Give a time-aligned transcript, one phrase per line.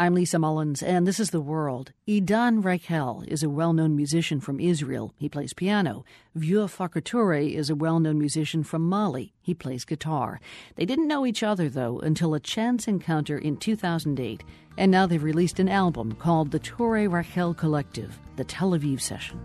[0.00, 1.92] I'm Lisa Mullins, and this is The World.
[2.08, 5.12] Idan Raichel is a well known musician from Israel.
[5.18, 6.06] He plays piano.
[6.34, 9.34] Vieux Farka Touré is a well known musician from Mali.
[9.42, 10.40] He plays guitar.
[10.76, 14.42] They didn't know each other, though, until a chance encounter in 2008,
[14.78, 19.38] and now they've released an album called The Touré Raichel Collective, the Tel Aviv Session.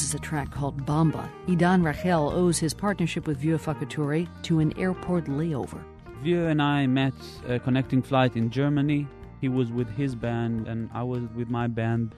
[0.00, 1.28] This is a track called Bamba.
[1.46, 5.84] Idan Raichel owes his partnership with Vieux Farka Touré to an airport layover.
[6.22, 7.12] Vieux and I met
[7.46, 9.06] a connecting flight in Germany.
[9.42, 12.14] He was with his band and I was with my band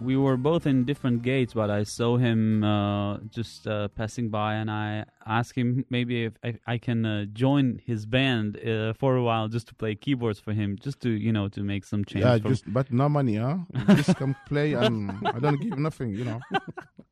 [0.00, 4.54] we were both in different gates, but I saw him uh, just uh, passing by,
[4.54, 9.16] and I asked him maybe if I, I can uh, join his band uh, for
[9.16, 12.04] a while, just to play keyboards for him, just to you know to make some
[12.04, 12.24] change.
[12.24, 13.56] Yeah, just but no money, huh?
[13.94, 16.40] just come play, and I don't give nothing, you know.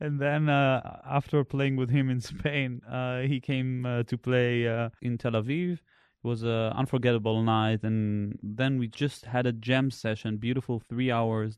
[0.00, 4.64] and then uh, after playing with him in Spain, uh, he came to play
[5.02, 5.78] in Tel Aviv
[6.22, 11.10] it was an unforgettable night, and then we just had a jam session, beautiful three
[11.10, 11.56] hours.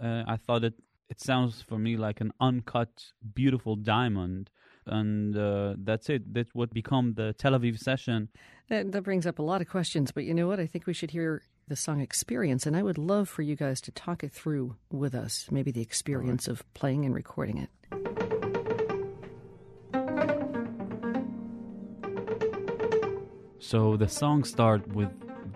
[0.00, 0.74] Uh, I thought it
[1.08, 4.50] it sounds for me like an uncut, beautiful diamond,
[4.86, 6.34] and uh, that's it.
[6.34, 8.28] That would become the Tel Aviv session.
[8.68, 10.58] That, that brings up a lot of questions, but you know what?
[10.58, 13.80] I think we should hear the song experience, and I would love for you guys
[13.82, 15.46] to talk it through with us.
[15.52, 16.58] Maybe the experience right.
[16.58, 17.70] of playing and recording it.
[23.60, 25.10] So the song starts with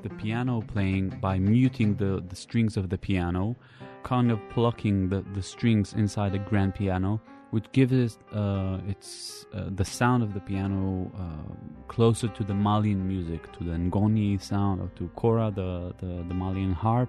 [0.05, 3.57] the piano playing by muting the, the strings of the piano,
[4.05, 7.21] kind of plucking the, the strings inside a grand piano,
[7.55, 11.55] which gives it uh, its uh, the sound of the piano uh,
[11.87, 16.35] closer to the Malian music, to the ngoni sound, or to kora, the, the, the
[16.35, 17.09] Malian harp.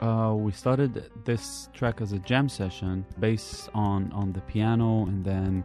[0.00, 5.24] Uh, we started this track as a jam session based on, on the piano, and
[5.24, 5.64] then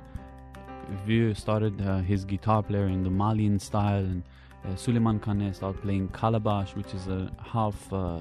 [1.05, 4.23] Vieux started uh, his guitar player in the Malian style, and
[4.66, 8.19] uh, Suleiman Kane started playing calabash, which is a half uh,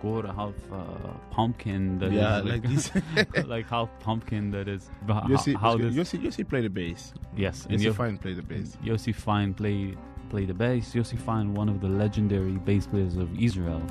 [0.00, 0.84] gourd, half uh,
[1.30, 1.98] pumpkin.
[1.98, 4.50] That yeah, is like, like this, like half pumpkin.
[4.50, 7.12] That is Yossi, how this, Yossi, Yossi play the bass.
[7.36, 8.76] Yes, Yossi Yo- Fine play the bass.
[8.84, 9.96] Yossi Fine play
[10.28, 10.94] play the bass.
[10.94, 13.82] Yossi Fine, one of the legendary bass players of Israel.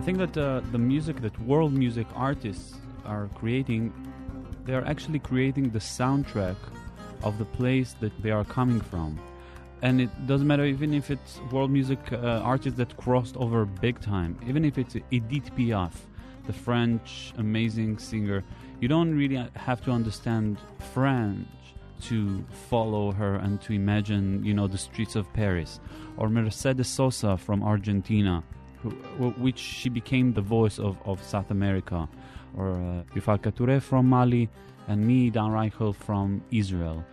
[0.00, 3.92] I think that uh, the music that world music artists are creating,
[4.64, 6.56] they are actually creating the soundtrack
[7.22, 9.20] of the place that they are coming from.
[9.82, 14.00] And it doesn't matter even if it's world music uh, artists that crossed over big
[14.00, 15.92] time, even if it's Edith Piaf,
[16.46, 18.42] the French amazing singer.
[18.80, 20.56] You don't really have to understand
[20.94, 21.46] French
[22.04, 25.78] to follow her and to imagine, you know, the streets of Paris.
[26.16, 28.42] Or Mercedes Sosa from Argentina
[29.38, 32.08] which she became the voice of, of South America,
[32.56, 34.48] or uh, Farka Touré from Mali,
[34.88, 37.04] and me, Dan Raichel, from Israel.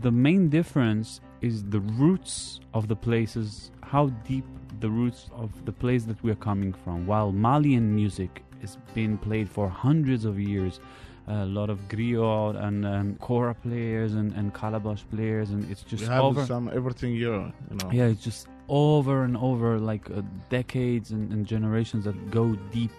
[0.00, 4.44] The main difference is the roots of the places, how deep
[4.80, 7.06] the roots of the place that we are coming from.
[7.06, 10.80] While Malian music has been played for hundreds of years,
[11.28, 16.02] a lot of griot and, and kora players and, and calabash players, and it's just
[16.02, 16.44] we have over.
[16.46, 17.52] some everything here.
[17.70, 17.90] You know.
[17.92, 22.90] Yeah, it's just over and over, like uh, decades and, and generations that go deep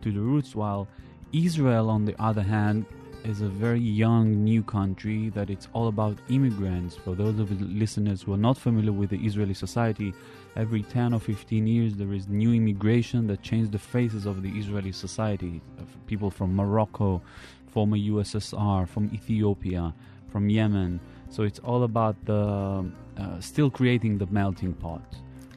[0.00, 0.56] to the roots.
[0.56, 0.88] While
[1.32, 2.86] Israel, on the other hand,
[3.24, 6.96] is a very young new country that it's all about immigrants.
[6.96, 10.14] For those of the listeners who are not familiar with the Israeli society,
[10.56, 14.50] every 10 or 15 years there is new immigration that changes the faces of the
[14.58, 15.60] Israeli society.
[16.06, 17.20] People from Morocco,
[17.66, 19.92] former USSR, from Ethiopia,
[20.32, 21.00] from Yemen.
[21.30, 25.02] So it's all about the uh, still creating the melting pot.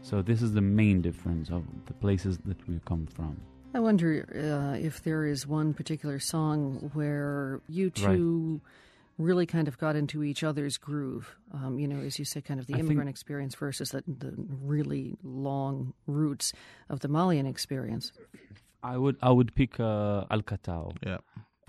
[0.01, 3.39] So this is the main difference of the places that we come from.
[3.73, 9.25] I wonder uh, if there is one particular song where you two right.
[9.25, 11.37] really kind of got into each other's groove.
[11.53, 14.33] Um, you know, as you say, kind of the I immigrant experience versus the, the
[14.61, 16.51] really long roots
[16.89, 18.11] of the Malian experience.
[18.83, 20.97] I would I would pick uh, Al Katao.
[21.05, 21.19] Yeah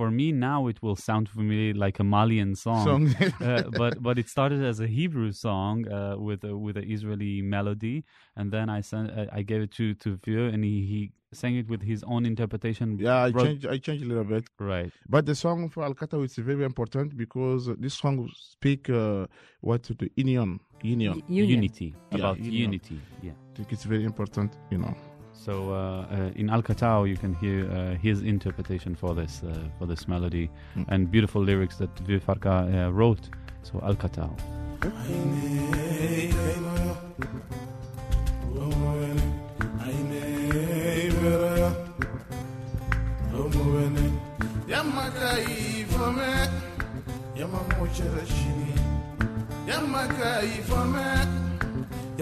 [0.03, 3.03] for me now it will sound familiar like a Malian song, song.
[3.49, 7.35] uh, but but it started as a Hebrew song uh, with a, with an Israeli
[7.41, 7.97] melody,
[8.39, 11.01] and then I sent uh, I gave it to to Vieux, and he, he
[11.41, 12.87] sang it with his own interpretation.
[12.99, 14.45] Yeah, I changed I changed a little bit.
[14.59, 19.27] Right, but the song for Al Katao is very important because this song speak uh,
[19.69, 20.51] what the union
[20.83, 22.63] union unity yeah, about union.
[22.67, 22.99] unity.
[23.27, 24.51] Yeah, I think it's very important.
[24.73, 24.95] You know.
[25.33, 29.43] So uh, uh, in Al Katao, you can hear uh, his interpretation for this
[29.79, 30.85] for this melody mm.
[30.89, 33.29] and beautiful lyrics that Vieux Farka wrote.
[33.63, 34.37] So Al Katao.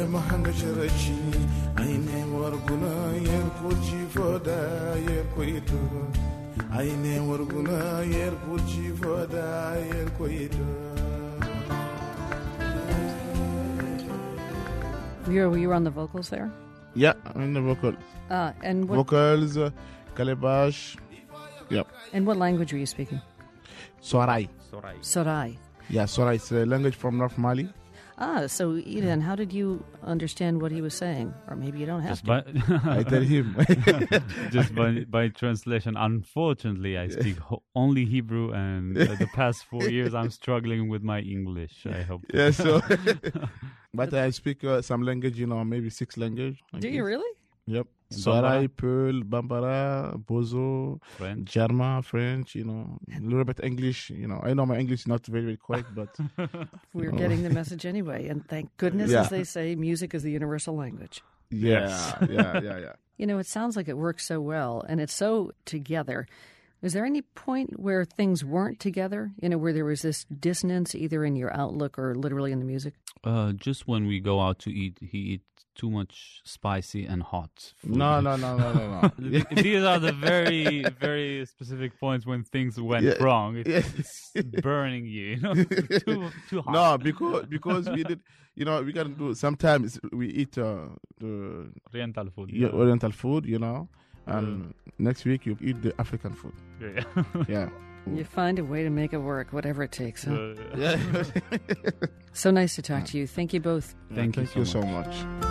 [0.00, 1.40] Yamma hanga sharachini
[1.82, 2.92] aine warguna
[3.28, 4.58] yer kurji foda
[5.08, 5.80] yer koito
[6.78, 7.78] aine warguna
[8.14, 9.46] yer kurji foda
[9.90, 10.66] yer koito
[15.28, 16.50] You were, you were on the vocals there?
[16.96, 17.94] Yeah, I'm in the vocal.
[18.28, 19.70] Uh, and what Vocals, uh,
[20.16, 20.96] calabash.
[21.68, 21.86] Yep.
[22.12, 23.20] and what language were you speaking?
[24.02, 24.48] Sorai.
[24.72, 24.96] Sorai.
[25.02, 25.56] Sorai.
[25.88, 26.34] Yeah, Sorai.
[26.34, 27.68] It's a language from North Mali.
[28.22, 31.32] Ah, so Idan, how did you understand what he was saying?
[31.48, 32.42] Or maybe you don't have Just to.
[32.42, 33.56] by, I tell him.
[34.50, 35.96] just by, by translation.
[35.96, 41.02] Unfortunately, I speak ho- only Hebrew, and uh, the past four years I'm struggling with
[41.02, 41.86] my English.
[41.86, 42.22] I hope.
[42.34, 42.82] yeah, so.
[43.94, 46.62] but I speak uh, some language, you know, maybe six language.
[46.72, 47.30] like Do you really?
[47.70, 47.86] Yep.
[48.12, 48.42] Bambara?
[48.42, 51.48] Sorai, Peul, Bambara, Bozo, French.
[51.52, 54.10] German, French, you know, a little bit English.
[54.10, 56.10] You know, I know my English is not very, very correct, but
[56.92, 57.16] We're Oh.
[57.16, 58.26] getting the message anyway.
[58.26, 59.20] And thank goodness, Yeah.
[59.22, 61.22] as they say, music is the universal language.
[61.50, 62.14] yes.
[62.28, 62.92] yeah, yeah, yeah.
[63.20, 66.26] You know, it sounds like it works so well and it's so together.
[66.82, 69.32] Is there any point where things weren't together?
[69.42, 72.64] You know, where there was this dissonance either in your outlook or literally in the
[72.64, 72.94] music?
[73.22, 75.44] Uh, just when we go out to eat, he eats
[75.74, 77.74] too much spicy and hot.
[77.78, 77.96] food.
[77.96, 79.40] No, no, no, no, no, no.
[79.62, 83.22] These are the very, very specific points when things went Yeah.
[83.22, 83.56] wrong.
[83.56, 84.30] It's, Yes.
[84.34, 85.54] it's burning you, you know,
[86.04, 86.72] too, too hot.
[86.72, 88.20] No, because because we did,
[88.56, 89.34] you know, we gotta do.
[89.34, 90.88] Sometimes we eat uh,
[91.18, 92.50] the Oriental food.
[92.52, 93.88] yeah, Oriental food, you know,
[94.30, 96.54] and next week you eat the African food.
[96.80, 97.24] Yeah.
[97.48, 97.68] Yeah,
[98.16, 100.24] You find a way to make it work, whatever it takes.
[100.24, 100.34] Huh?
[100.34, 100.96] Uh, yeah.
[102.32, 103.26] So nice to talk to you.
[103.26, 103.94] Thank you both.
[104.14, 105.08] Thank you Thank so you so much.
[105.24, 105.49] much.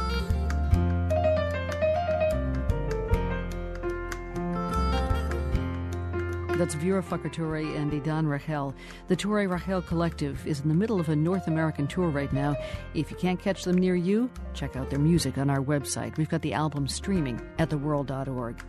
[6.60, 8.74] That's Vieux Farka Touré and Idan Raichel.
[9.08, 12.58] The Touré Raichel Collective is in the middle of a North American tour right now.
[12.94, 16.18] If you can't catch them near you, check out their music on our website.
[16.18, 18.62] We've got the album streaming at theworld.org.